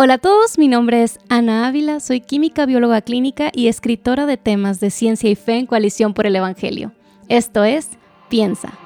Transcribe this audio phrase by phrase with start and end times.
[0.00, 4.36] Hola a todos, mi nombre es Ana Ávila, soy química bióloga clínica y escritora de
[4.36, 6.92] temas de ciencia y fe en coalición por el Evangelio.
[7.28, 7.90] Esto es
[8.28, 8.78] Piensa.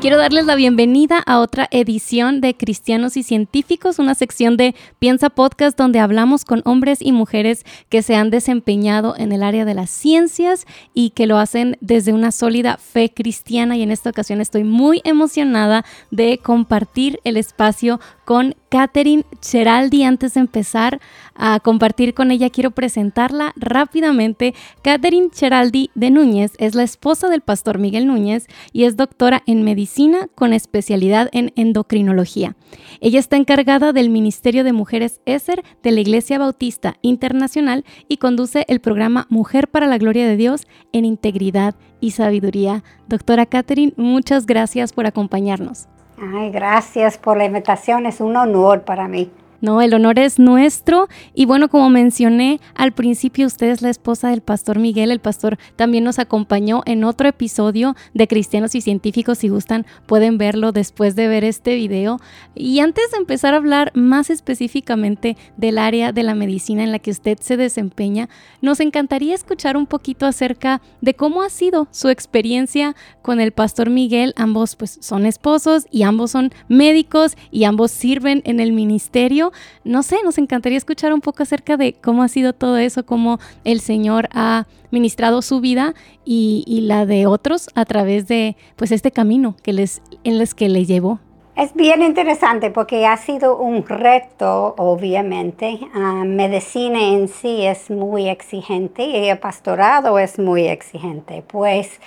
[0.00, 5.28] Quiero darles la bienvenida a otra edición de Cristianos y Científicos, una sección de Piensa
[5.28, 9.74] Podcast donde hablamos con hombres y mujeres que se han desempeñado en el área de
[9.74, 13.76] las ciencias y que lo hacen desde una sólida fe cristiana.
[13.76, 20.04] Y en esta ocasión estoy muy emocionada de compartir el espacio con Catherine Cheraldi.
[20.04, 21.00] Antes de empezar
[21.34, 24.54] a compartir con ella, quiero presentarla rápidamente.
[24.82, 29.64] Catherine Cheraldi de Núñez es la esposa del pastor Miguel Núñez y es doctora en
[29.64, 32.54] medicina con especialidad en endocrinología.
[33.00, 38.64] Ella está encargada del Ministerio de Mujeres ESER de la Iglesia Bautista Internacional y conduce
[38.68, 42.84] el programa Mujer para la Gloria de Dios en Integridad y Sabiduría.
[43.08, 45.88] Doctora Catherine, muchas gracias por acompañarnos.
[46.22, 49.32] Ay, gracias por la invitación, es un honor para mí.
[49.60, 51.08] No, el honor es nuestro.
[51.34, 55.10] Y bueno, como mencioné al principio, usted es la esposa del pastor Miguel.
[55.10, 59.38] El pastor también nos acompañó en otro episodio de Cristianos y Científicos.
[59.38, 62.20] Si gustan, pueden verlo después de ver este video.
[62.54, 66.98] Y antes de empezar a hablar más específicamente del área de la medicina en la
[66.98, 68.30] que usted se desempeña,
[68.62, 73.90] nos encantaría escuchar un poquito acerca de cómo ha sido su experiencia con el pastor
[73.90, 74.32] Miguel.
[74.36, 79.49] Ambos pues son esposos y ambos son médicos y ambos sirven en el ministerio
[79.84, 83.38] no sé, nos encantaría escuchar un poco acerca de cómo ha sido todo eso, cómo
[83.64, 85.94] el Señor ha ministrado su vida
[86.24, 90.68] y, la de otros a través de pues este camino que les, en los que
[90.68, 91.20] le llevó.
[91.56, 95.78] Es bien interesante porque ha sido un reto, obviamente.
[95.94, 101.42] Uh, medicina en sí es muy exigente y el pastorado es muy exigente.
[101.46, 102.00] Pues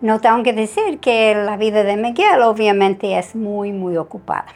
[0.00, 4.46] no tengo que decir que la vida de Miguel obviamente es muy, muy ocupada.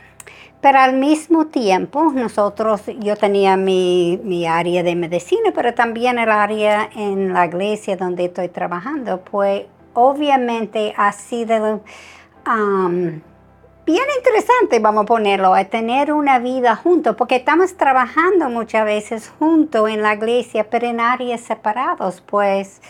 [0.61, 6.31] Pero al mismo tiempo, nosotros, yo tenía mi, mi, área de medicina, pero también el
[6.31, 11.81] área en la iglesia donde estoy trabajando, pues obviamente ha sido
[13.87, 19.88] bien interesante, vamos a ponerlo, tener una vida juntos, porque estamos trabajando muchas veces juntos
[19.88, 22.81] en la iglesia, pero en áreas separados, pues...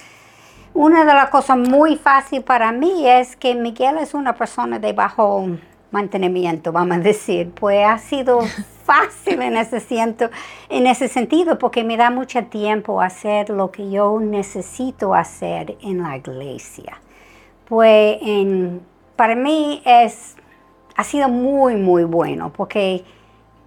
[0.75, 4.93] Una de las cosas muy fácil para mí es que Miguel es una persona de
[4.93, 5.49] bajo
[5.91, 8.41] mantenimiento, vamos a decir, pues ha sido
[8.85, 10.31] fácil en ese, siento,
[10.69, 16.03] en ese sentido porque me da mucho tiempo hacer lo que yo necesito hacer en
[16.03, 17.01] la iglesia.
[17.67, 18.81] Pues en,
[19.17, 20.37] para mí es,
[20.97, 23.05] ha sido muy, muy bueno porque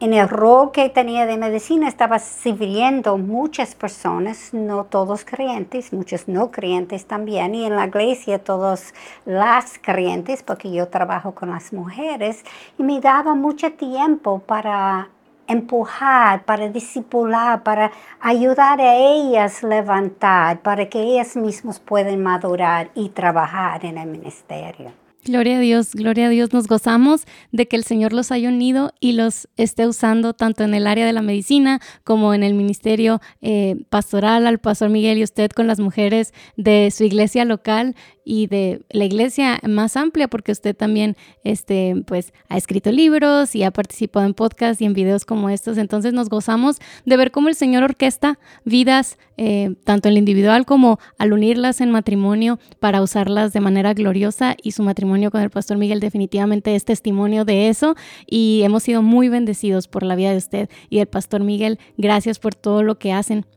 [0.01, 6.28] en el rol que tenía de medicina estaba sirviendo muchas personas, no todos creyentes, muchos
[6.28, 8.95] no creyentes también, y en la iglesia todos
[9.25, 12.44] las creyentes, porque yo trabajo con las mujeres,
[12.79, 15.09] y me daba mucho tiempo para
[15.45, 17.91] empujar, para discipular, para
[18.22, 25.00] ayudar a ellas levantar, para que ellas mismas puedan madurar y trabajar en el ministerio.
[25.24, 26.52] Gloria a Dios, gloria a Dios.
[26.52, 30.74] Nos gozamos de que el Señor los haya unido y los esté usando tanto en
[30.74, 35.24] el área de la medicina como en el ministerio eh, pastoral al Pastor Miguel y
[35.24, 40.52] usted con las mujeres de su iglesia local y de la iglesia más amplia, porque
[40.52, 45.26] usted también este, pues, ha escrito libros y ha participado en podcasts y en videos
[45.26, 45.78] como estos.
[45.78, 50.68] Entonces nos gozamos de ver cómo el Señor orquesta vidas, eh, tanto en lo individual
[50.68, 54.56] como al unirlas en matrimonio para usarlas de manera gloriosa.
[54.62, 57.96] Y su matrimonio con el pastor Miguel definitivamente es testimonio de eso.
[58.28, 61.80] Y hemos sido muy bendecidos por la vida de usted y el pastor Miguel.
[61.97, 63.47] Gracias por todo lo que hacen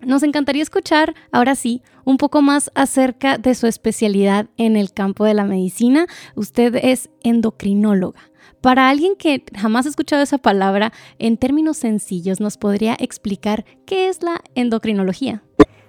[0.00, 5.24] nos encantaría escuchar, ahora sí, un poco más acerca de su especialidad en el campo
[5.24, 6.06] de la medicina.
[6.34, 8.20] Usted es endocrinóloga.
[8.60, 14.08] Para alguien que jamás ha escuchado esa palabra, en términos sencillos, ¿nos podría explicar qué
[14.08, 15.42] es la endocrinología?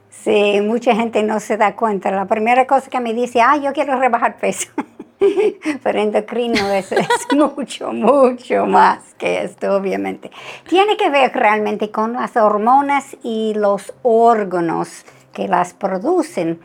[0.09, 2.12] Sí, mucha gente no se da cuenta.
[2.12, 4.70] La primera cosa que me dice, ah, yo quiero rebajar peso.
[5.84, 6.93] Pero endocrino es,
[7.35, 10.31] mucho, mucho más que esto, obviamente.
[10.67, 16.59] Tiene que ver realmente con las hormonas y los órganos que las producen.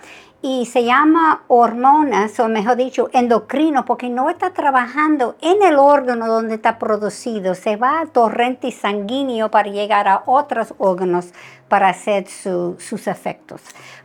[0.44, 6.26] y se llama hormonas, o mejor dicho, endocrino, porque no está trabajando en el órgano
[6.26, 11.32] donde está producido, se va al torrente sanguíneo para llegar a otros órganos
[11.68, 13.62] para hacer sus efectos.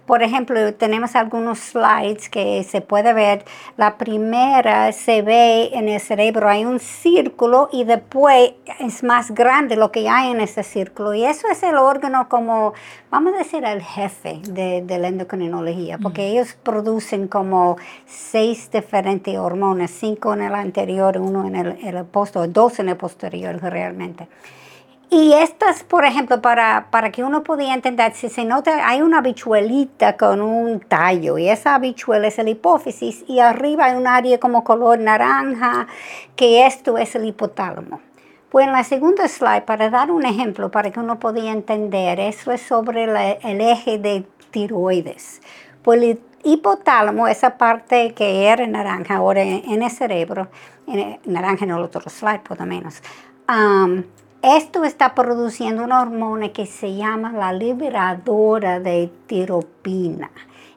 [0.08, 3.44] Por ejemplo, tenemos algunos slides que se puede ver.
[3.76, 9.76] La primera se ve en el cerebro, hay un círculo y después es más grande
[9.76, 11.14] lo que hay en ese círculo.
[11.14, 12.74] Y eso es el órgano como,
[13.12, 17.76] vamos a decir, el jefe de, la endocrinología, porque ellos producen como
[18.06, 22.96] seis diferentes hormonas, cinco en el anterior, uno en el, el posterior, dos en el
[22.96, 24.30] posterior realmente.
[25.10, 29.20] Y estas, por ejemplo, para, para que uno pueda entender, si se nota, hay una
[29.20, 34.38] habichuelita con un tallo y esa habichuela es el hipófisis y arriba hay un área
[34.38, 35.88] como color naranja,
[36.36, 38.02] que esto es el hipotálamo.
[38.50, 42.52] Pues en la segunda slide, para dar un ejemplo, para que uno pueda entender, eso
[42.52, 45.42] es sobre el eje de tiroides.
[45.84, 50.50] Pues el hipotálamo, esa parte que era naranja ahora en, el cerebro,
[51.26, 53.02] naranja en el otro slide por lo menos,
[54.42, 60.32] esto está produciendo una hormona que se llama la liberadora de tiropina.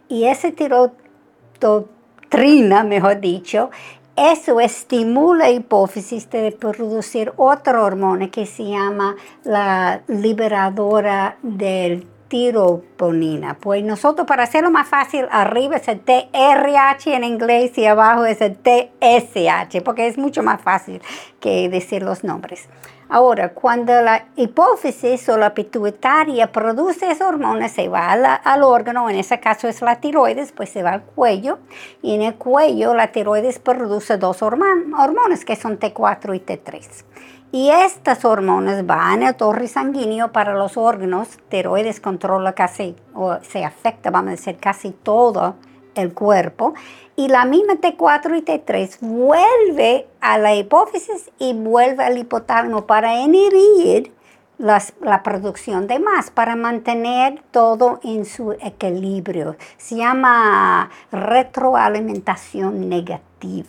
[0.08, 3.70] Y esa tirototrina, mejor dicho,
[4.16, 13.56] eso estimula la hipófisis de producir otra hormona que se llama la liberadora del tiroponina.
[13.58, 18.40] Pues nosotros para hacerlo más fácil, arriba es el TRH en inglés y abajo es
[18.40, 21.02] el TSH, porque es mucho más fácil
[21.40, 22.68] que decir los nombres.
[23.12, 29.16] Ahora, cuando la hipófisis o la pituitaria produce esa hormona, se va al órgano, en
[29.16, 31.58] ese caso es la tiroides, pues se va al cuello,
[32.02, 37.04] y en el cuello la tiroides produce dos hormonas, que son T4 y T3.
[37.50, 41.30] Y estas hormonas van al torre sanguíneo para los órganos.
[41.48, 45.56] Tiroides controla casi, o se afecta, vamos a decir, casi todo
[45.96, 46.74] el cuerpo
[47.20, 53.20] y la misma T4 y T3 vuelve a la hipófisis y vuelve al hipotálamo para
[53.20, 54.10] inhibir
[54.56, 59.56] la producción de más, para mantener todo en su equilibrio.
[59.76, 63.68] Se llama retroalimentación negativa.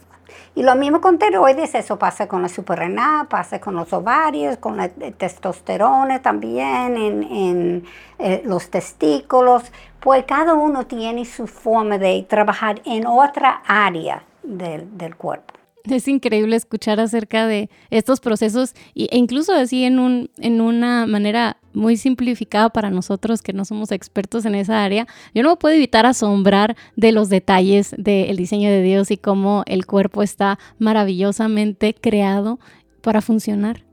[0.56, 4.78] Y lo mismo con tiroides, eso pasa con la suprarrenal, pasa con los ovarios, con
[4.78, 7.86] la testosterona también, en,
[8.20, 14.98] eh, los testículos, pues cada uno tiene su forma de trabajar en otra área del,
[14.98, 15.61] del cuerpo.
[15.90, 21.58] Es increíble escuchar acerca de estos procesos e incluso así en, un, en una manera
[21.74, 25.08] muy simplificada para nosotros que no somos expertos en esa área.
[25.34, 29.86] Yo no puedo evitar asombrar de los detalles del diseño de Dios y cómo el
[29.86, 32.60] cuerpo está maravillosamente creado
[33.02, 33.84] para funcionar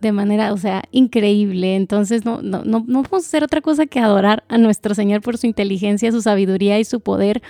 [0.00, 1.76] de manera, o sea, increíble.
[1.76, 5.36] Entonces no, no, no, no podemos hacer otra cosa que adorar a nuestro Señor por
[5.36, 7.42] su inteligencia, su sabiduría y su poder.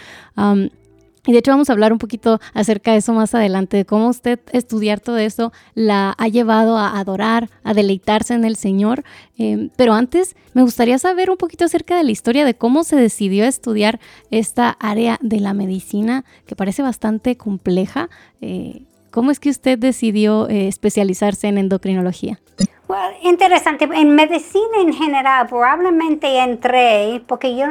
[1.26, 4.08] Y de hecho vamos a hablar un poquito acerca de eso más adelante, de cómo
[4.08, 9.04] usted estudiar todo eso la ha llevado a adorar, a deleitarse en el Señor.
[9.36, 12.96] Em, pero antes me gustaría saber un poquito acerca de la historia de cómo se
[12.96, 14.00] decidió estudiar
[14.30, 18.08] esta área de la medicina, que parece bastante compleja.
[18.40, 22.40] Eh, ¿Cómo es que usted decidió eh, especializarse en endocrinología?
[22.86, 23.88] Bueno, interesante.
[23.92, 27.66] En medicina en general, probablemente entré, porque yo,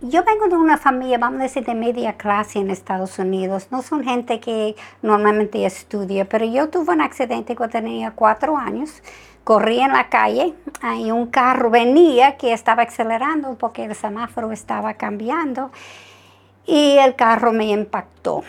[0.00, 3.68] yo vengo de una familia, vamos a decir, de media clase en Estados Unidos.
[3.70, 9.02] No son gente que normalmente estudia, pero yo tuve un accidente cuando tenía cuatro años.
[9.42, 10.54] Corrí en la calle
[10.98, 15.70] y un carro venía que estaba acelerando porque el semáforo estaba cambiando
[16.66, 18.44] y el carro me impactó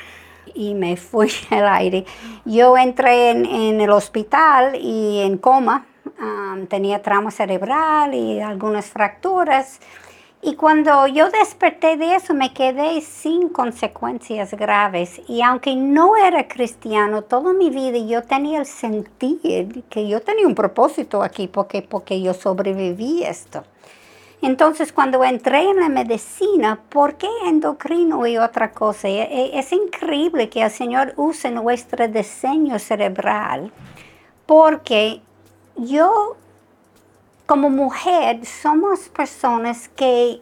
[0.54, 2.06] y me fui al aire.
[2.46, 5.88] Yo entré en, el hospital y en coma,
[6.20, 9.80] um, tenía trauma cerebral y algunas fracturas.
[10.42, 15.22] Y cuando yo desperté de eso, me quedé sin consecuencias graves.
[15.28, 20.48] Y aunque no era cristiano, toda mi vida yo tenía el sentir que yo tenía
[20.48, 23.66] un propósito aquí porque, porque yo sobreviví esto.
[24.42, 29.10] Entonces, cuando entré en la medicina, ¿por qué endocrino y otra cosa?
[29.10, 33.74] E, e, es increíble que el Señor use nuestro diseño cerebral
[34.46, 35.22] porque
[35.76, 36.38] yo
[37.50, 40.40] como mujer somos personas que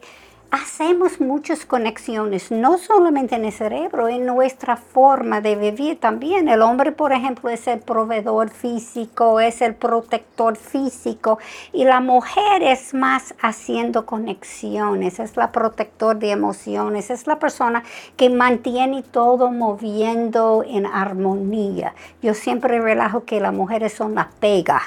[0.52, 6.50] hacemos muchas conexiones, no solamente en el cerebro, en nuestra forma de vivir también.
[6.50, 11.40] El hombre, por ejemplo, es el proveedor físico, es el protector físico
[11.72, 17.84] y la mujer es más haciendo conexiones, es la protector de emociones, es la persona
[18.18, 21.94] que mantiene todo moviendo en armonía.
[22.22, 24.82] Yo siempre relajo que las mujeres son la pega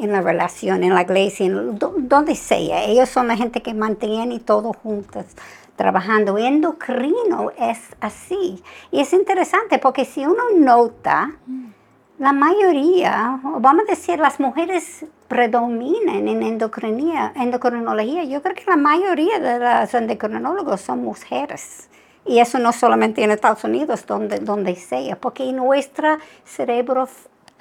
[0.00, 2.84] en la relación, en la iglesia, en donde sea.
[2.84, 5.24] Ellos son la gente que mantienen y todo juntos.
[5.76, 6.36] trabajando.
[6.38, 8.62] Endocrino es así.
[8.90, 11.30] Y es interesante porque si uno nota,
[12.18, 18.24] la mayoría, vamos a decir, las mujeres predominan en endocrinía, endocrinología.
[18.24, 21.88] Yo creo que la mayoría de los endocrinólogos son mujeres.
[22.26, 27.08] Y eso no solamente en Estados Unidos, donde, donde sea, porque nuestro cerebro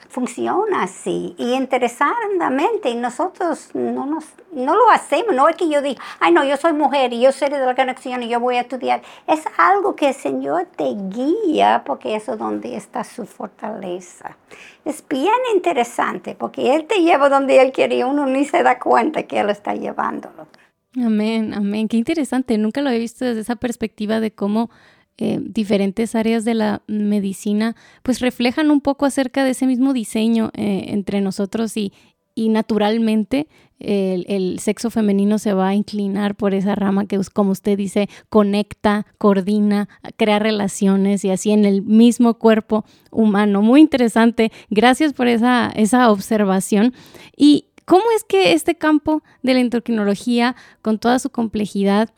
[0.10, 6.02] funciona así y interesadamente nosotros no, nos, no lo hacemos, no es que yo diga,
[6.20, 8.62] ay no, yo soy mujer y yo soy de la conexión y yo voy a
[8.62, 14.38] estudiar, es algo que el Señor te guía porque eso es donde está su fortaleza.
[14.86, 18.80] Es bien interesante porque Él te lleva donde Él quiere y uno ni se da
[18.80, 20.48] cuenta que Él está llevándolo.
[20.96, 24.72] Amén, amén, qué interesante, nunca lo he visto desde esa perspectiva de cómo
[25.18, 30.52] eh, diferentes áreas de la medicina, pues reflejan un poco acerca de ese mismo diseño
[30.54, 31.94] eh, entre nosotros y,
[32.36, 33.48] y naturalmente
[33.80, 39.06] el, sexo femenino se va a inclinar por esa rama que, como usted dice, conecta,
[39.18, 43.62] coordina, crea relaciones y así en el mismo cuerpo humano.
[43.62, 44.52] Muy interesante.
[44.70, 46.94] Gracias por esa, esa observación.
[47.36, 52.10] ¿Y cómo es que este campo de la endocrinología, con toda su complejidad,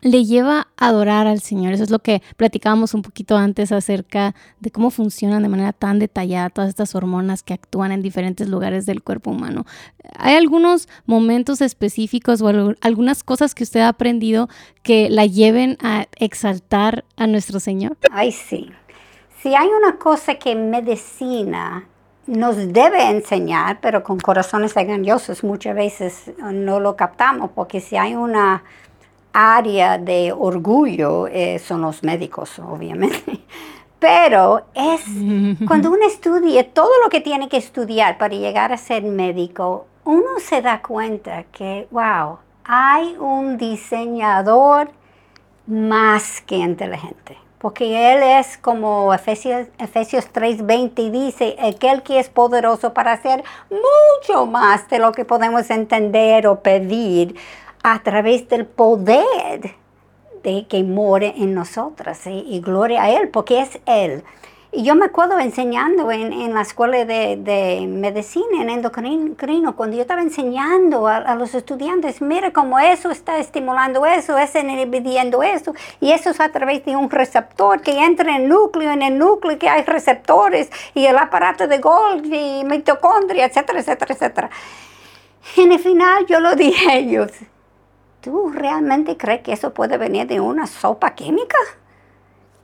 [0.00, 1.72] le lleva a adorar al Señor.
[1.72, 5.98] Eso es lo que platicábamos un poquito antes acerca de cómo funcionan de manera tan
[5.98, 9.64] detallada todas estas hormonas que actúan en diferentes lugares del cuerpo humano.
[10.16, 14.48] ¿Hay algunos momentos específicos o algunas cosas que usted ha aprendido
[14.82, 17.96] que la lleven a exaltar a nuestro Señor?
[18.10, 18.70] Ay, sí.
[19.42, 21.86] Si hay una cosa que medicina
[22.26, 28.14] nos debe enseñar, pero con corazones engañosos muchas veces no lo captamos, porque si hay
[28.14, 28.62] una
[29.38, 33.40] área de orgullo eh, son los médicos, obviamente.
[33.98, 35.02] Pero es
[35.68, 40.40] cuando uno estudia todo lo que tiene que estudiar para llegar a ser médico, uno
[40.40, 44.90] se da cuenta que, wow, hay un diseñador
[45.66, 47.38] más que inteligente.
[47.58, 54.46] Porque Él es como Efesios, Efesios 3:20 dice, aquel que es poderoso para hacer mucho
[54.46, 57.34] más de lo que podemos entender o pedir
[57.82, 59.74] a través del poder
[60.42, 64.22] de que more en nosotras y gloria a Él, porque es Él.
[64.70, 70.20] Y yo me acuerdo enseñando en, la escuela de, medicina, en endocrino, cuando yo estaba
[70.20, 76.28] enseñando a, los estudiantes, mira cómo eso está estimulando eso, es inhibiendo eso, y eso
[76.28, 79.70] es a través de un receptor que entra en el núcleo, en el núcleo que
[79.70, 84.50] hay receptores, y el aparato de Golgi, mitocondria, etcétera, etcétera, etcétera.
[85.56, 87.30] En el final yo lo dije a ellos,
[88.20, 91.58] ¿Tú realmente crees que eso puede venir de una sopa química?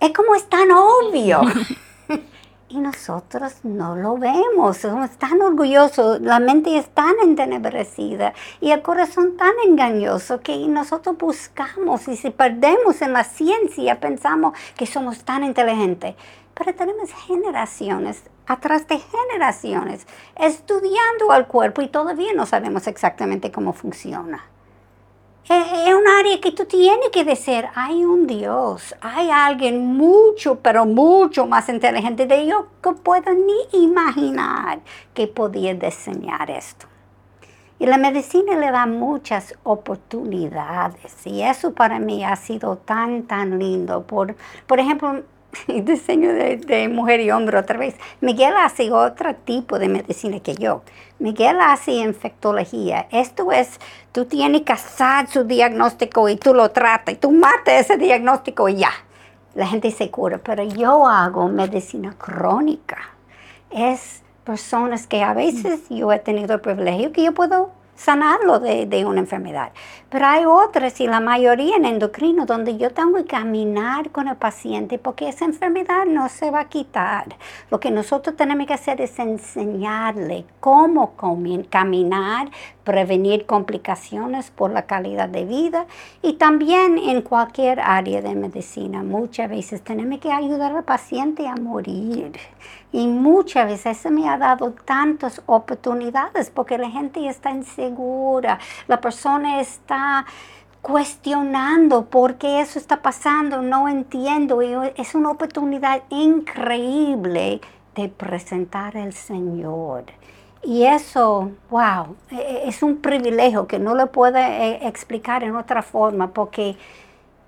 [0.01, 1.43] Es como es tan obvio.
[2.69, 8.83] y nosotros no lo vemos, somos tan orgullosos, la mente es tan entenebrecida y el
[8.83, 15.25] corazón tan engañoso que nosotros buscamos y si perdemos en la ciencia pensamos que somos
[15.25, 16.17] tan inteligentes.
[16.55, 20.07] Pero tenemos generaciones atrás de generaciones
[20.37, 24.45] estudiando al cuerpo y todavía no sabemos exactamente cómo funciona.
[25.47, 30.87] Es un área que tú tienes que decir, hay un Dios, hay alguien mucho, pero
[30.87, 34.81] mucho más inteligente de yo que puedo ni imaginar
[35.13, 36.87] que podía diseñar esto.
[37.79, 43.59] Y la medicina le da muchas oportunidades y eso para mí ha sido tan, tan
[43.59, 44.07] lindo.
[44.07, 44.37] Por,
[44.67, 45.25] por ejemplo,
[45.67, 47.95] diseño de, mujer y hombre otra vez.
[48.21, 50.83] Miguel hace otro tipo de medicina que yo.
[51.19, 53.07] Miguel hace infectología.
[53.11, 53.79] Esto es,
[54.13, 58.69] tú tienes que hacer su diagnóstico y tú lo tratas y tú matas ese diagnóstico
[58.69, 58.93] y ya.
[59.55, 62.99] La gente se cura, pero yo hago medicina crónica.
[63.71, 69.05] Es personas que a veces yo he tenido el privilegio que yo puedo sanarlo de,
[69.07, 69.73] una enfermedad.
[70.15, 74.37] Pero hay otras y la mayoría en endocrino donde yo tengo que caminar con el
[74.37, 77.35] paciente porque esa enfermedad no se va a quitar.
[77.69, 81.15] Lo que nosotros tenemos que hacer es enseñarle cómo
[81.69, 82.49] caminar,
[82.85, 85.87] prevenir complicaciones por la calidad de vida
[86.23, 89.03] y también en cualquier área de medicina.
[89.03, 92.39] Muchas veces tenemos que ayudar al paciente a morir.
[92.93, 99.01] Y muchas veces eso me ha dado tantas oportunidades porque la gente está insegura, la
[99.01, 100.04] persona está
[100.83, 104.63] cuestionando por qué eso está pasando, no entiendo.
[104.63, 107.61] Y es una oportunidad increíble
[107.95, 110.05] de presentar al Señor.
[110.63, 115.57] Y eso, wow, e, e, es un privilegio que no lo puedo eh, explicar en
[115.57, 116.77] otra forma porque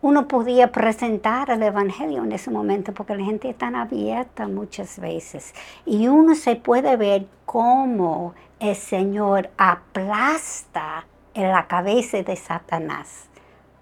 [0.02, 5.54] uno podía presentar el Evangelio en ese momento porque la gente está abierta muchas veces.
[5.84, 11.06] Y uno se puede ver cómo el Señor aplasta
[11.36, 13.26] en la cabeza de Satanás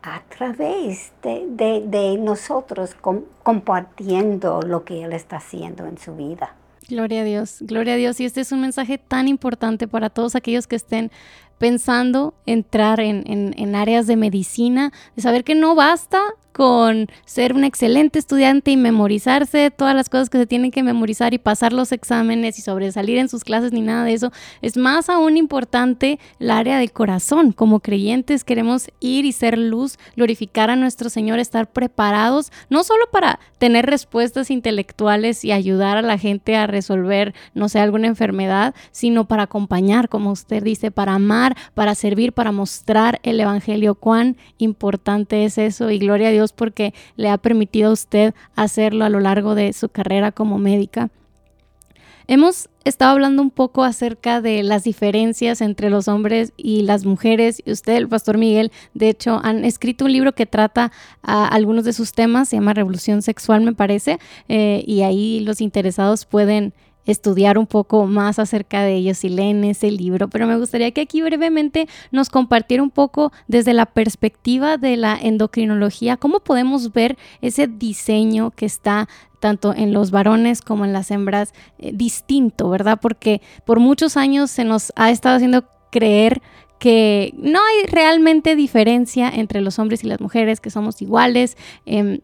[0.03, 2.95] a través de, nosotros
[3.43, 6.55] compartiendo lo que Él está haciendo en su vida.
[6.89, 8.21] Gloria a Dios, gloria a Dios.
[8.21, 11.11] Y este es un mensaje tan importante para todos aquellos que estén
[11.57, 16.21] pensando entrar en, en, áreas de medicina, de saber que no basta
[16.55, 21.35] con ser un excelente estudiante y memorizarse todas las cosas que se tienen que memorizar
[21.35, 24.33] y pasar los exámenes y sobresalir en sus clases ni nada de eso.
[24.63, 27.51] Es más aún importante el área del corazón.
[27.51, 33.05] Como creyentes queremos ir y ser luz, glorificar a nuestro Señor, estar preparados, no solo
[33.11, 38.75] para tener respuestas intelectuales y ayudar a la gente a resolver, no sé, alguna enfermedad,
[38.93, 43.97] sino para acompañar, como usted dice, para amar, para servir, para mostrar el Evangelio.
[43.97, 49.05] Cuán importante es eso y gloria a Dios porque le ha permitido a usted hacerlo
[49.05, 51.11] a lo largo de su carrera como médica.
[52.27, 57.63] Hemos estado hablando un poco acerca de las diferencias entre los hombres y las mujeres.
[57.67, 60.91] Y usted, el pastor Miguel, de hecho, han escrito un libro que trata
[61.23, 65.61] a algunos de sus temas, se llama Revolución Sexual, me parece, eh, y ahí los
[65.61, 66.73] interesados pueden
[67.07, 71.03] estudiar un poco más acerca de ellos y leen ese libro, pero me gustaría que
[71.03, 77.17] aquí brevemente nos compartiera un poco desde la perspectiva de la endocrinología, cómo podemos ver
[77.41, 79.09] ese diseño que está
[79.41, 82.99] tanto en los varones como en las hembras eh, distinto, ¿verdad?
[83.01, 86.41] Porque por muchos años se nos ha estado haciendo creer
[86.79, 91.57] que no hay realmente diferencia entre los hombres y las mujeres, que somos iguales.
[91.87, 92.21] Em,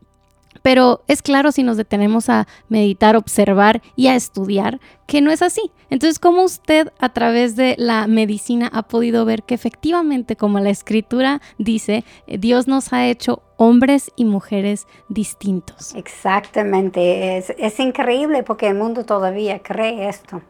[0.63, 5.43] pero es claro si nos detenemos a meditar, observar y a estudiar que no es
[5.43, 5.73] así.
[5.91, 10.71] Entonces, ¿cómo usted a través de la medicina ha podido ver que efectivamente, como la
[10.71, 15.95] escritura dice, eh, Dios nos ha hecho hombres y mujeres distintos?
[15.97, 20.43] Exactamente, es, increíble porque el mundo todavía cree esto.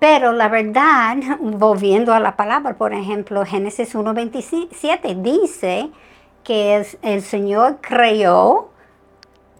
[0.00, 5.90] Pero la verdad, volviendo a la palabra, por ejemplo, Génesis 1.27 dice,
[6.42, 8.72] que el Señor creó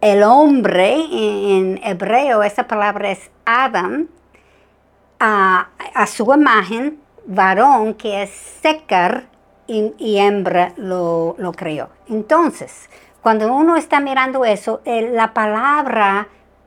[0.03, 4.09] el hombre, en hebreo esa palabra es Adam,
[5.21, 5.69] a,
[6.09, 9.29] su imagen, varón, que es secar
[9.69, 11.89] y, hembra lo, lo, creó.
[12.09, 12.91] Entonces,
[13.23, 16.27] cuando uno está mirando eso, la palabra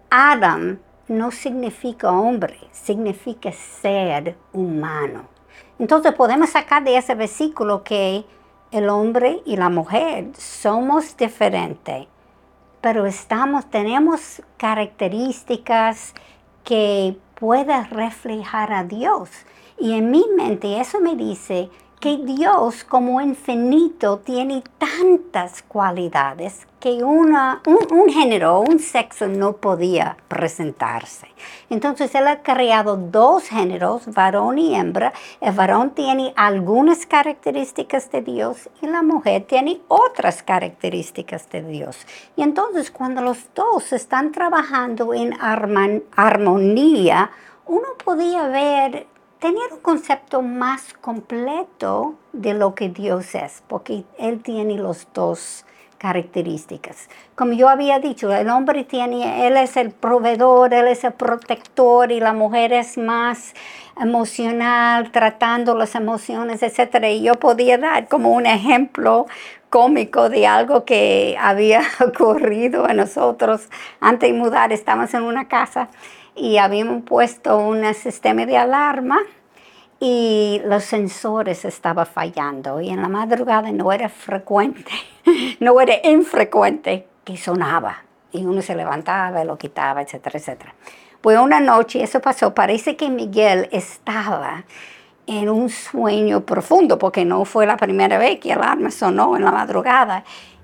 [0.09, 0.79] Adam
[1.09, 5.23] no significa hombre, significa ser humano.
[5.77, 8.23] Entonces podemos sacar de ese versículo que
[8.71, 12.07] el hombre y la mujer somos diferentes,
[12.81, 16.13] pero estamos, tenemos características
[16.63, 19.29] que pueden reflejar a Dios.
[19.79, 21.69] Y en mi mente eso me dice
[22.05, 30.15] que Dios como infinito tiene tantas cualidades que una, un, género, un sexo no podía
[30.27, 31.27] presentarse.
[31.71, 35.13] Entonces Él ha creado dos géneros, varón y hembra.
[35.41, 42.05] El varón tiene algunas características de Dios y la mujer tiene otras características de Dios.
[42.35, 47.31] Y entonces cuando los dos están trabajando en armonía,
[47.65, 49.07] uno podía ver
[49.39, 55.65] tener un concepto más completo de lo que Dios es, porque Él tiene los dos
[55.97, 57.09] características.
[57.35, 62.11] Como yo había dicho, el hombre tiene, él es el proveedor, él es el protector
[62.11, 63.53] y la mujer es más
[63.99, 67.05] emocional, tratando las emociones, etc.
[67.09, 69.25] Y yo podía dar como un ejemplo
[69.69, 73.69] cómico de algo que había ocurrido a nosotros
[73.99, 74.71] antes de mudar.
[74.71, 75.89] Estábamos en una casa
[76.35, 79.19] y habíamos puesto un sistema de alarma
[79.99, 82.81] y los sensores estaban fallando.
[82.81, 84.91] Y en la madrugada no era frecuente,
[85.59, 88.03] no era infrecuente que sonaba.
[88.31, 90.75] Y uno se levantaba y lo quitaba, etcétera, etcétera.
[91.21, 94.65] Pues una noche eso pasó, parece que Miguel estaba
[95.25, 99.45] en un sueño profundo porque no fue la primera vez que el alarma sonó en
[99.45, 100.23] la madrugada.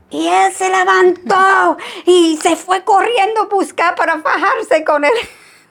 [0.10, 5.12] Y él se levantó y se fue corriendo a buscar para fajarse con el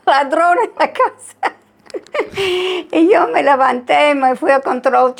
[0.06, 1.56] ladrón en la casa.
[2.92, 5.14] y yo me levanté, me fui a control,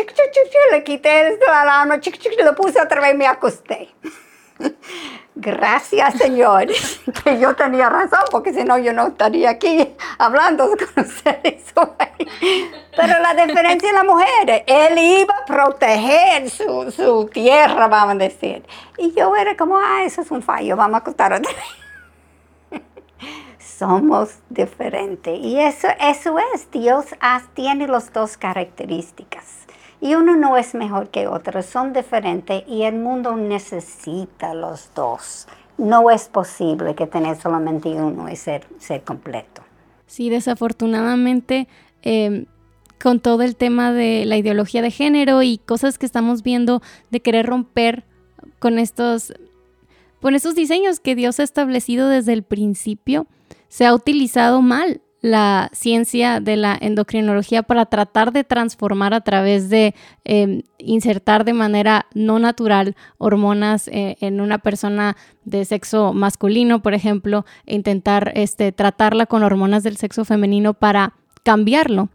[0.70, 2.00] le quité la alarma,
[2.44, 3.88] lo puse otra vez y me acosté.
[5.34, 6.66] Gracias, Señor,
[7.24, 11.72] que yo tenía razón, porque si no, yo no estaría aquí hablando con ustedes
[12.94, 18.18] Pero la diferencia en la mujer, él iba a proteger su, su, tierra, vamos a
[18.18, 18.66] decir.
[18.98, 21.79] Y yo era como, ah, eso es un fallo, vamos a acostar otra vez
[23.80, 25.38] somos diferentes.
[25.40, 27.06] Y eso, eso es, Dios
[27.54, 29.66] tiene las dos características.
[30.02, 35.48] Y uno no es mejor que otro, son diferentes y el mundo necesita los dos.
[35.78, 39.62] No es posible que tener solamente uno y ser, ser completo.
[40.06, 41.66] Sí, desafortunadamente,
[42.02, 42.44] em,
[43.02, 47.20] con todo el tema de la ideología de género y cosas que estamos viendo de
[47.20, 48.04] querer romper
[48.58, 49.32] con estos,
[50.20, 53.26] con estos diseños que Dios ha establecido desde el principio,
[53.70, 59.68] se ha utilizado mal la ciencia de la endocrinología para tratar de transformar a través
[59.68, 66.82] de em, insertar de manera no natural hormonas eh, en una persona de sexo masculino,
[66.82, 72.08] por ejemplo, e intentar este, tratarla con hormonas del sexo femenino para cambiarlo.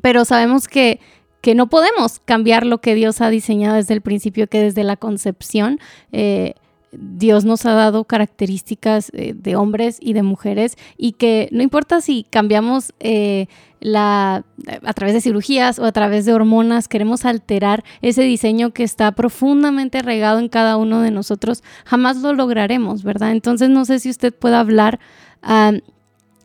[0.00, 1.00] Pero sabemos que,
[1.40, 4.96] que no podemos cambiar lo que Dios ha diseñado desde el principio, que desde la
[4.96, 5.80] concepción
[6.12, 6.54] eh,
[6.92, 12.00] Dios nos ha dado características eh, de hombres y de mujeres y que no importa
[12.00, 13.46] si cambiamos eh,
[13.80, 14.44] la,
[14.82, 19.12] a través de cirugías o a través de hormonas, queremos alterar ese diseño que está
[19.12, 23.32] profundamente arraigado en cada uno de nosotros, jamás lo lograremos, ¿verdad?
[23.32, 24.98] Entonces no sé si usted puede hablar
[25.42, 25.72] a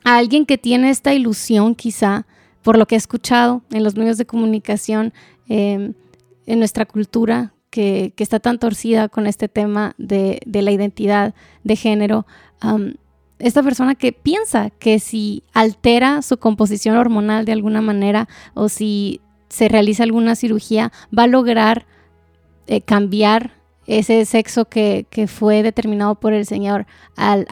[0.04, 2.26] alguien que tiene esta ilusión quizá
[2.62, 5.14] por lo que he escuchado en los medios de comunicación,
[5.50, 5.94] eh,
[6.46, 12.28] en nuestra cultura, que, está tan torcida con este tema de, la identidad de género.
[13.40, 19.22] esta persona que piensa que si altera su composición hormonal de alguna manera o si
[19.50, 21.88] se realiza alguna cirugía, va a lograr
[22.68, 23.54] eh, cambiar
[23.88, 27.48] ese sexo que, fue determinado por el Señor al,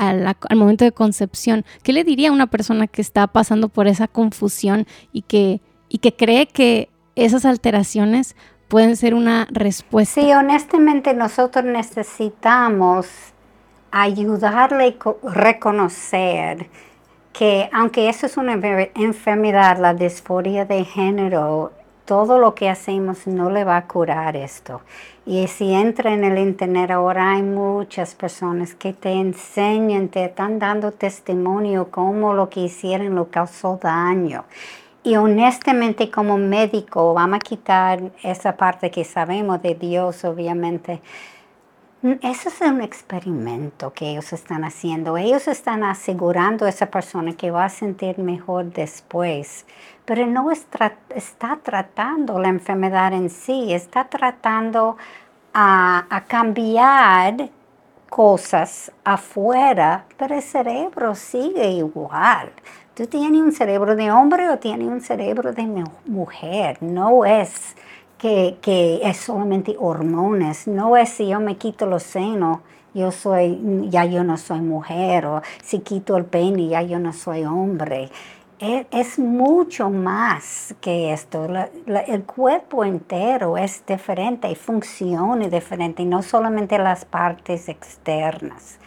[0.56, 1.66] momento de concepción.
[1.82, 5.60] ¿Qué le diría a una persona que está pasando por esa confusión y que
[6.16, 8.36] cree que esas alteraciones
[8.70, 10.22] pueden ser una respuesta.
[10.22, 13.08] Sí, honestamente nosotros necesitamos
[13.92, 16.68] ayudarle a reconocer
[17.34, 21.72] que aunque eso es una enfermedad, la disforia de género,
[22.06, 24.82] todo lo que hacemos no le va a curar esto.
[25.26, 30.58] Y si entra en el internet ahora hay muchas personas que te enseñan, te están
[30.58, 34.46] dando testimonio cómo lo que hicieron lo causó daño.
[35.04, 41.02] Y honestamente como médico, vamos a quitar esa parte que sabemos de Dios, obviamente.
[42.22, 45.18] Eso es un experimento que ellos están haciendo.
[45.18, 49.66] Ellos están asegurando a esa persona que va a sentir mejor después,
[50.06, 50.96] pero no está
[51.62, 54.98] tratando la enfermedad en sí, está tratando
[55.54, 57.50] a, a cambiar
[58.10, 62.52] cosas afuera, pero el cerebro sigue igual.
[62.94, 66.78] ¿Tú tienes un cerebro de hombre o tienes un cerebro de mujer?
[66.82, 67.76] No es
[68.18, 72.60] que, es solamente hormonas, no es si yo me quito los senos,
[72.94, 77.14] yo soy, ya yo no soy mujer, o si quito el pene, ya yo no
[77.14, 78.10] soy hombre.
[78.60, 81.48] Es, mucho más que esto.
[81.86, 88.78] el cuerpo entero es diferente y funciona diferente, y no solamente las partes externas.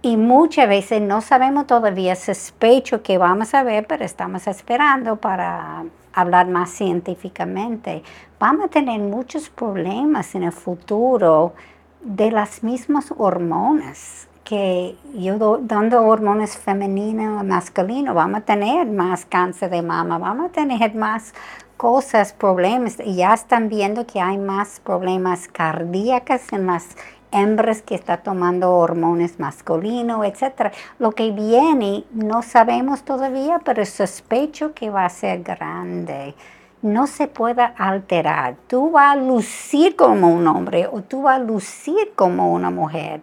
[0.00, 5.84] Y muchas veces no sabemos todavía, sospecho que vamos a ver, pero estamos esperando para
[6.12, 8.04] hablar más científicamente.
[8.38, 11.52] Vamos a tener muchos problemas en el futuro
[12.00, 19.24] de las mismas hormonas que yo dando hormonas femeninas o masculinas, vamos a tener más
[19.24, 21.34] cáncer de mama, vamos a tener más
[21.76, 22.98] cosas, problemas.
[22.98, 26.96] Ya están viendo que hay más problemas cardíacos en las
[27.32, 30.72] hembras que está tomando hormonas masculinos, etc.
[30.98, 36.34] Lo que viene no sabemos todavía, pero sospecho que va a ser grande.
[36.82, 38.56] No se puede alterar.
[38.66, 43.22] Tú vas a lucir como un hombre o tú vas a lucir como una mujer,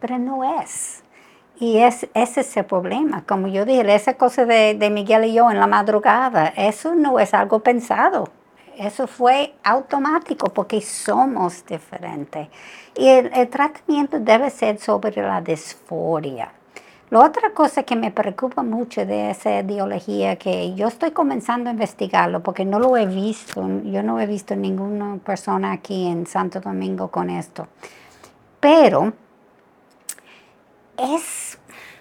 [0.00, 1.02] pero no es.
[1.60, 3.24] Y es, ese es el problema.
[3.26, 7.18] Como yo dije, esa cosa de, de Miguel y yo en la madrugada, eso no
[7.18, 8.28] es algo pensado.
[8.78, 12.46] Eso fue automático porque somos diferentes.
[12.96, 16.52] Y el, tratamiento debe ser sobre la disforia.
[17.10, 21.72] La otra cosa que me preocupa mucho de esa ideología, que yo estoy comenzando a
[21.72, 26.60] investigarlo porque no lo he visto, yo no he visto ninguna persona aquí en Santo
[26.60, 27.66] Domingo con esto,
[28.60, 29.12] pero
[30.98, 31.58] es,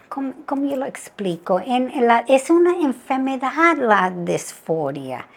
[0.10, 0.34] como,
[0.66, 5.28] yo lo explico, es una enfermedad la disforia.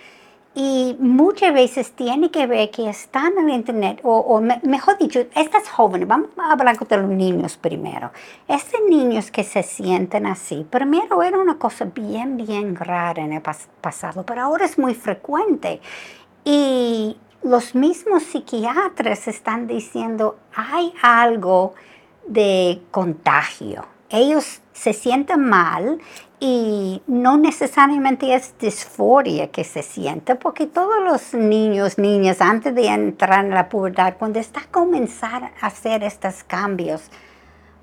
[0.52, 6.08] Y muchas veces tiene que ver que están en Internet, o, mejor dicho, estas jóvenes,
[6.08, 8.10] vamos a hablar de los niños primero.
[8.48, 13.42] Estos niños que se sienten así, primero era una cosa bien, bien rara en el
[13.80, 15.80] pasado, pero ahora es muy frecuente.
[16.44, 21.74] Y los mismos psiquiatras están diciendo, hay algo
[22.26, 23.86] de contagio.
[24.08, 26.00] Ellos se sienten mal
[26.40, 32.86] y no necesariamente es disforia que se siente, porque todos los niños, niñas, antes de
[32.86, 37.10] entrar en la pubertad, cuando está a comenzar a hacer estos cambios,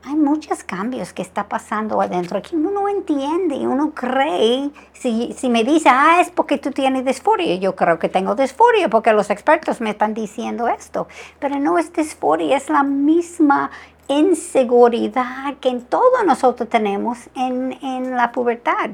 [0.03, 5.49] hay muchos cambios que está pasando adentro que uno no entiende, uno cree, si, si
[5.49, 9.29] me dice, ah, es porque tú tienes disforia, yo creo que tengo disforia porque los
[9.29, 11.07] expertos me están diciendo esto,
[11.39, 13.69] pero no es disforia, es la misma
[14.07, 18.91] inseguridad que todos nosotros tenemos en, en la pubertad.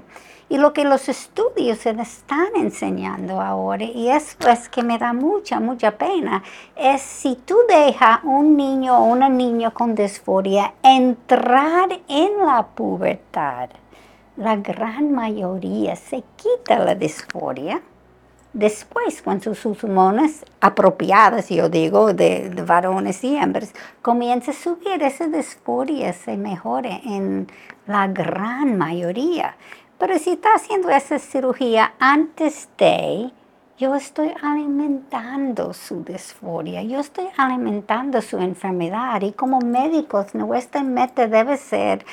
[0.50, 5.14] Y lo que los estudios se están enseñando ahora, y eso es que me da
[5.14, 6.44] mucha, mucha pena,
[6.76, 13.70] es si tú dejas un niño o una niña con disforia entrar en la pubertad,
[14.36, 17.82] la gran mayoría se quita la disforia.
[18.54, 25.26] Después, cuando sus hormonas apropiadas, yo digo, de, varones y hembras, comienza a subir, esa
[25.26, 27.48] disforia se mejora en
[27.88, 29.56] la gran mayoría.
[29.98, 33.32] Pero si está haciendo esa cirugía antes de,
[33.80, 41.26] yo estoy alimentando su disforia, yo estoy alimentando su enfermedad y como médicos nuestra meta
[41.28, 42.06] debe ser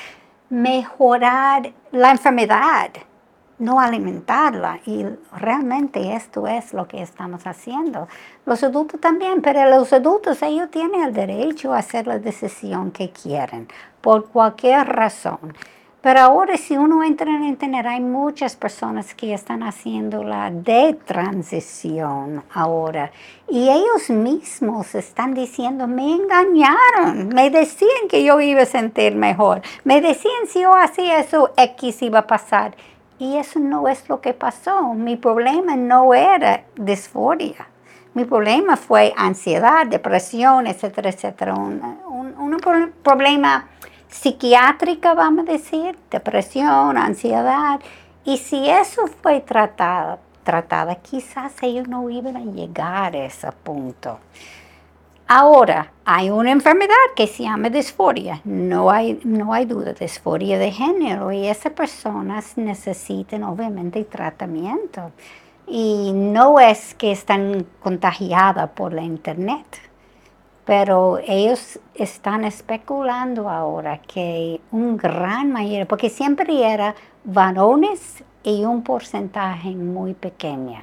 [0.48, 2.90] mejorar la enfermedad,
[3.60, 4.80] no alimentarla.
[4.86, 8.08] Y realmente esto es lo que estamos haciendo.
[8.46, 13.10] Los adultos también, pero los adultos ellos tienen el derecho a hacer la decisión que
[13.10, 13.68] quieren
[14.00, 15.54] por cualquier razón.
[16.02, 20.94] Pero ahora si uno entra en Internet, hay muchas personas que están haciendo la de
[20.94, 23.12] transición ahora.
[23.50, 29.60] Y ellos mismos están diciendo, me engañaron, me decían que yo iba a sentir mejor,
[29.84, 32.74] me decían si yo hacía eso, X iba a pasar.
[33.20, 34.94] Y eso no es lo que pasó.
[34.94, 37.68] Mi problema no era disforia.
[38.14, 41.54] Mi problema fue ansiedad, depresión, etcétera, etcétera.
[41.54, 41.82] Un,
[42.38, 43.68] un, problema
[44.08, 47.78] psiquiátrica, vamos a decir, depresión, ansiedad.
[48.24, 54.18] Y si eso fue tratado, tratada, quizás ellos no iban a llegar a ese punto.
[55.32, 60.72] Ahora, hay una enfermedad que se llama disforia, no hay, no hay duda, disforia de
[60.72, 65.12] género, y esas personas necesitan obviamente tratamiento.
[65.68, 69.64] Y no es que están contagiadas por la internet
[70.64, 78.82] pero ellos están especulando ahora que un gran mayoría, porque siempre era varones y un
[78.82, 80.80] porcentaje muy pequeño.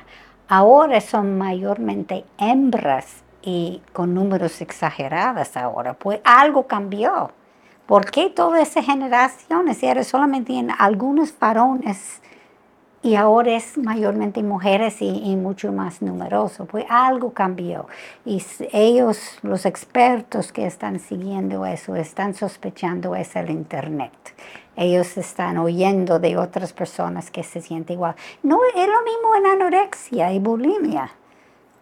[0.50, 7.32] Ahora son mayormente hembras y con números exagerados ahora, pues algo cambió.
[7.86, 12.22] ¿Por qué todas esas generaciones era solamente en algunos varones
[13.02, 17.88] y ahora es mayormente mujeres y, mucho más numeroso, pues algo cambió.
[18.26, 24.12] Y ellos, los expertos que están siguiendo eso, están sospechando es el Internet.
[24.76, 28.16] Ellos están oyendo de otras personas que se sienten igual.
[28.44, 31.12] No es lo mismo en anorexia y bulimia.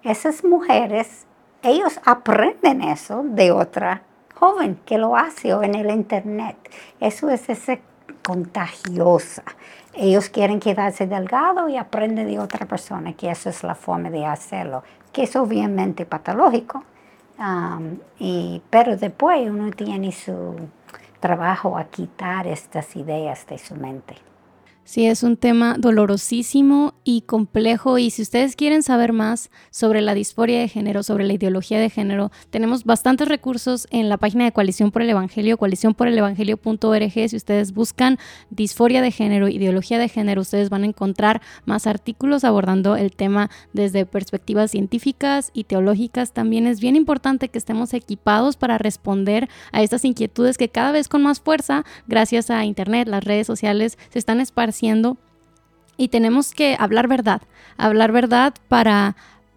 [0.03, 1.25] Esas mujeres,
[1.65, 4.03] ellos aprenden eso de otra
[4.35, 6.55] joven que lo hace o en el Internet.
[6.99, 7.81] Eso es ese
[8.23, 9.43] contagiosa.
[9.93, 14.25] Ellos quieren quedarse delgado y aprenden de otra persona que esa es la forma de
[14.25, 16.83] hacerlo, que es obviamente patológico,
[18.19, 20.55] y, pero después uno tiene su
[21.19, 24.15] trabajo a quitar estas ideas de su mente.
[24.87, 30.13] Sí, es un tema dolorosísimo y complejo y si ustedes quieren saber más sobre la
[30.13, 34.51] disforia de género, sobre la ideología de género, tenemos bastantes recursos en la página de
[34.51, 37.29] Coalición por el Evangelio, coaliciónporelevangelio.org.
[37.29, 38.19] Si ustedes buscan
[38.51, 43.49] disforia de género, ideología de género, ustedes van a encontrar más artículos abordando el tema
[43.73, 46.31] desde perspectivas científicas y teológicas.
[46.31, 51.09] También es bien importante que estemos equipados para responder a estas inquietudes que cada vez
[51.09, 54.74] con más fuerza, gracias a Internet, las redes sociales, se están esparciendo
[55.97, 57.41] y tenemos que hablar verdad,
[57.77, 59.15] hablar verdad para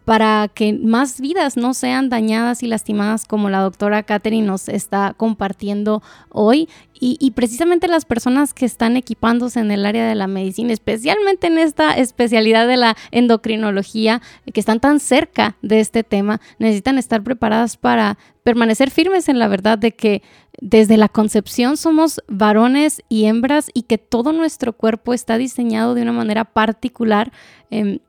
[0.09, 5.13] para que más vidas no sean dañadas y lastimadas como la doctora Catherine nos está
[5.15, 6.67] compartiendo hoy.
[6.99, 11.59] Y, precisamente las personas que están equipándose en el área de la medicina, especialmente en
[11.59, 17.77] esta especialidad de la endocrinología, que están tan cerca de este tema, necesitan estar preparadas
[17.77, 20.23] para permanecer firmes en la verdad de que
[20.61, 26.03] desde la concepción somos varones y hembras y que todo nuestro cuerpo está diseñado de
[26.03, 27.33] una manera particular.
[27.71, 28.01] Em,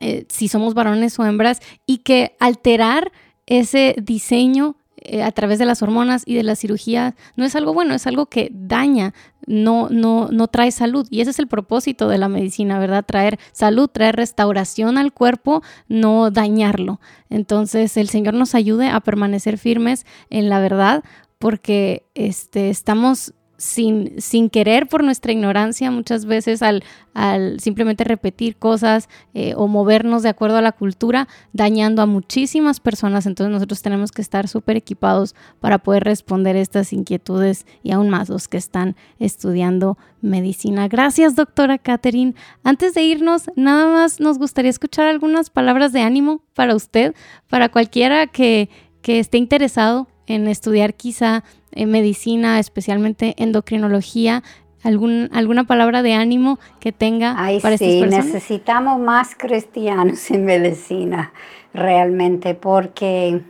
[0.00, 3.12] eh, si somos varones o hembras y que alterar
[3.46, 7.74] ese diseño eh, a través de las hormonas y de la cirugía no es algo
[7.74, 9.12] bueno, es algo que daña,
[9.46, 11.06] no, no, no trae salud.
[11.10, 13.04] Y ese es el propósito de la medicina, ¿verdad?
[13.04, 17.00] Traer salud, traer restauración al cuerpo, no dañarlo.
[17.28, 21.04] Entonces el Señor nos ayude a permanecer firmes en la verdad
[21.44, 28.56] porque este, estamos sin, sin querer por nuestra ignorancia muchas veces al, al simplemente repetir
[28.56, 33.26] cosas eh, o movernos de acuerdo a la cultura, dañando a muchísimas personas.
[33.26, 38.30] Entonces nosotros tenemos que estar súper equipados para poder responder estas inquietudes y aún más
[38.30, 40.88] los que están estudiando medicina.
[40.88, 42.34] Gracias, doctora Catherine.
[42.62, 47.14] Antes de irnos, nada más nos gustaría escuchar algunas palabras de ánimo para usted,
[47.50, 48.70] para cualquiera que,
[49.02, 54.42] que esté interesado en estudiar quizá en medicina, especialmente endocrinología,
[54.82, 58.34] algún, alguna palabra de ánimo que tenga Ay, para sí, estas personas?
[58.34, 61.32] necesitamos más cristianos en medicina,
[61.72, 63.40] realmente, porque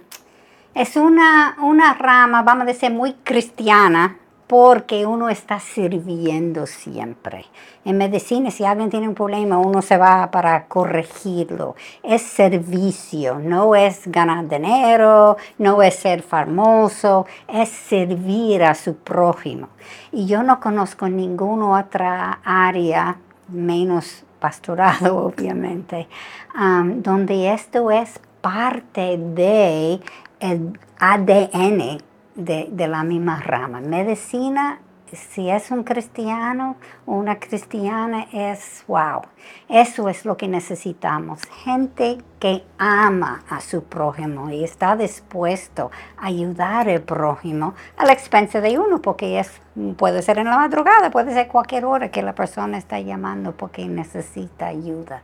[0.75, 7.47] es una, una rama, vamos a decir, muy cristiana, porque uno está sirviendo siempre.
[7.85, 11.77] En medicina, si alguien tiene un problema, uno se va para corregirlo.
[12.03, 19.69] Es servicio, no es ganar dinero, no es ser famoso, es servir a su prójimo.
[20.13, 23.17] Y yo no conozco ninguna otra área,
[23.49, 26.07] menos pastorado, obviamente,
[26.55, 30.01] um, donde esto es parte de
[30.41, 31.99] el ADN
[32.35, 33.81] de, de, la misma rama.
[33.81, 34.81] Medicina,
[35.13, 39.23] si es un cristiano o una cristiana, es wow.
[39.69, 41.41] Eso es lo que necesitamos.
[41.65, 48.13] Gente que ama a su prójimo y está dispuesto a ayudar al prójimo a la
[48.13, 49.61] expensa de uno, porque es,
[49.97, 53.87] puede ser en la madrugada, puede ser cualquier hora que la persona está llamando porque
[53.87, 55.23] necesita ayuda.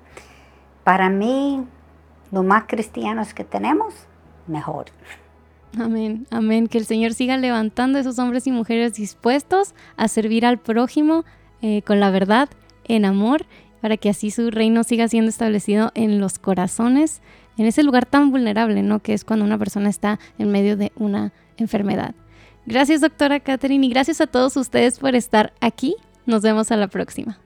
[0.84, 1.66] Para mí,
[2.30, 4.06] lo más cristianos que tenemos,
[4.46, 4.86] mejor.
[5.78, 6.66] Amén, amén.
[6.66, 11.24] Que el Señor siga levantando a esos hombres y mujeres dispuestos a servir al prójimo
[11.62, 12.48] eh, con la verdad,
[12.84, 13.46] en amor,
[13.80, 17.22] para que así su reino siga siendo establecido en los corazones,
[17.56, 19.00] en ese lugar tan vulnerable, ¿no?
[19.00, 22.14] Que es cuando una persona está en medio de una enfermedad.
[22.66, 25.96] Gracias, doctora Catherine, y gracias a todos ustedes por estar aquí.
[26.26, 27.38] Nos vemos a la próxima.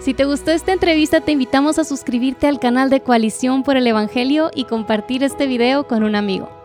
[0.00, 3.86] Si te gustó esta entrevista, te invitamos a suscribirte al canal de Coalición por el
[3.86, 6.59] Evangelio y compartir este video con un amigo.